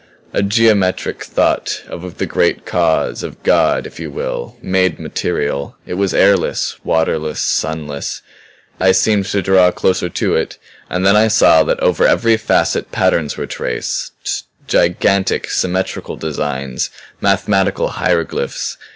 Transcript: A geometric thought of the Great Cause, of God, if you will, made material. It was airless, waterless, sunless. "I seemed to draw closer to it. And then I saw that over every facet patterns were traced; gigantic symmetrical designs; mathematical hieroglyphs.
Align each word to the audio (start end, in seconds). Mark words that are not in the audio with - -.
A 0.33 0.41
geometric 0.41 1.23
thought 1.23 1.83
of 1.87 2.17
the 2.17 2.25
Great 2.25 2.65
Cause, 2.65 3.21
of 3.21 3.43
God, 3.43 3.85
if 3.85 3.99
you 3.99 4.09
will, 4.09 4.57
made 4.59 4.97
material. 4.99 5.75
It 5.85 5.93
was 5.93 6.11
airless, 6.11 6.75
waterless, 6.83 7.39
sunless. 7.39 8.23
"I 8.79 8.93
seemed 8.93 9.27
to 9.27 9.43
draw 9.43 9.69
closer 9.69 10.09
to 10.09 10.35
it. 10.35 10.57
And 10.89 11.05
then 11.05 11.15
I 11.15 11.27
saw 11.27 11.61
that 11.65 11.79
over 11.81 12.07
every 12.07 12.35
facet 12.37 12.91
patterns 12.91 13.37
were 13.37 13.45
traced; 13.45 14.45
gigantic 14.67 15.51
symmetrical 15.51 16.15
designs; 16.15 16.89
mathematical 17.21 17.89
hieroglyphs. 17.89 18.77